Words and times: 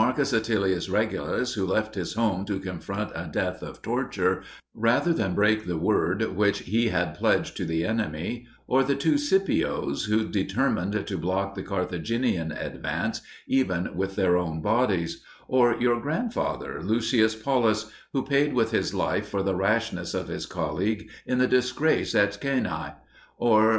Atilius 0.01 0.89
Regulus, 0.89 1.53
who 1.53 1.63
left 1.67 1.93
his 1.93 2.15
home 2.15 2.43
to 2.45 2.59
confront 2.59 3.11
a 3.13 3.29
death 3.31 3.61
of 3.61 3.83
torture, 3.83 4.41
rather 4.73 5.13
than 5.13 5.35
break 5.35 5.67
the 5.67 5.77
word 5.77 6.23
which 6.35 6.61
he 6.61 6.87
had 6.89 7.13
pledged 7.13 7.55
to 7.57 7.65
the 7.65 7.85
enemy; 7.85 8.47
or 8.65 8.83
the 8.83 8.95
two 8.95 9.19
Scipios, 9.19 10.05
who 10.05 10.27
determined 10.27 11.05
to 11.05 11.17
block 11.19 11.53
the 11.53 11.61
Carthaginian 11.61 12.51
advance 12.51 13.21
even 13.47 13.95
with 13.95 14.15
their 14.15 14.37
own 14.37 14.59
bodies; 14.59 15.23
or 15.47 15.75
your 15.79 15.99
grandfather 16.01 16.81
Lucius 16.81 17.35
Paulus, 17.35 17.91
who 18.11 18.25
paid 18.25 18.53
with 18.53 18.71
his 18.71 18.95
life 18.95 19.29
for 19.29 19.43
the 19.43 19.53
rashness 19.53 20.15
of 20.15 20.29
his 20.29 20.47
colleague 20.47 21.11
in 21.27 21.37
the 21.37 21.45
disgrace 21.47 22.15
at 22.15 22.41
Cannae; 22.41 22.93
or 23.37 23.65
M. 23.65 23.69